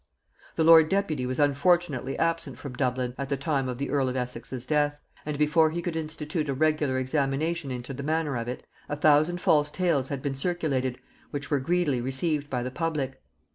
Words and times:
The 0.55 0.63
lord 0.63 0.89
deputy 0.89 1.27
was 1.27 1.37
unfortunately 1.37 2.17
absent 2.17 2.57
from 2.57 2.73
Dublin 2.73 3.13
at 3.19 3.29
the 3.29 3.37
time 3.37 3.69
of 3.69 3.77
the 3.77 3.91
earl 3.91 4.09
of 4.09 4.15
Essex's 4.15 4.65
death, 4.65 4.97
and 5.27 5.37
before 5.37 5.69
he 5.69 5.83
could 5.83 5.95
institute 5.95 6.49
a 6.49 6.55
regular 6.55 6.97
examination 6.97 7.69
into 7.69 7.93
the 7.93 8.01
manner 8.01 8.35
of 8.35 8.47
it, 8.47 8.65
a 8.89 8.95
thousand 8.95 9.39
false 9.41 9.69
tales 9.69 10.07
had 10.09 10.23
been 10.23 10.33
circulated 10.33 10.97
which 11.29 11.51
were 11.51 11.59
greedily 11.59 12.01
received 12.01 12.49
by 12.49 12.63
the 12.63 12.71
public. 12.71 13.21